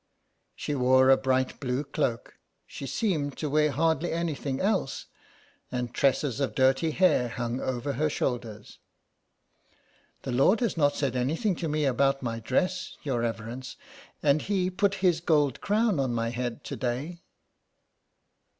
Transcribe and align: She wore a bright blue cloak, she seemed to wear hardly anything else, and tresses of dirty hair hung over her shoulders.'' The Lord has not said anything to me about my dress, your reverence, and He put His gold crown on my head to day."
She 0.55 0.73
wore 0.73 1.11
a 1.11 1.15
bright 1.15 1.59
blue 1.59 1.83
cloak, 1.83 2.39
she 2.65 2.87
seemed 2.87 3.37
to 3.37 3.51
wear 3.51 3.69
hardly 3.69 4.11
anything 4.11 4.59
else, 4.59 5.05
and 5.71 5.93
tresses 5.93 6.39
of 6.39 6.55
dirty 6.55 6.89
hair 6.89 7.27
hung 7.29 7.59
over 7.61 7.93
her 7.93 8.09
shoulders.'' 8.09 8.79
The 10.23 10.31
Lord 10.31 10.61
has 10.61 10.75
not 10.75 10.95
said 10.95 11.15
anything 11.15 11.55
to 11.57 11.67
me 11.67 11.85
about 11.85 12.23
my 12.23 12.39
dress, 12.39 12.97
your 13.03 13.19
reverence, 13.19 13.77
and 14.23 14.41
He 14.41 14.71
put 14.71 14.95
His 15.05 15.19
gold 15.19 15.61
crown 15.61 15.99
on 15.99 16.15
my 16.15 16.29
head 16.31 16.63
to 16.63 16.75
day." 16.75 17.21